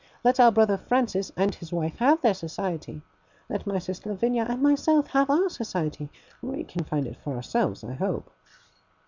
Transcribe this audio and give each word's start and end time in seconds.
Let 0.23 0.39
our 0.39 0.51
brother 0.51 0.77
Francis 0.79 1.31
and 1.37 1.53
his 1.53 1.71
wife 1.71 1.97
have 1.99 2.23
their 2.23 2.33
society. 2.33 3.03
Let 3.49 3.67
my 3.67 3.77
sister 3.77 4.09
Lavinia 4.09 4.47
and 4.49 4.59
myself 4.59 5.05
have 5.09 5.29
our 5.29 5.47
society. 5.47 6.09
We 6.41 6.63
can 6.63 6.85
find 6.85 7.05
it 7.05 7.19
for 7.23 7.35
ourselves, 7.35 7.83
I 7.83 7.93
hope. 7.93 8.31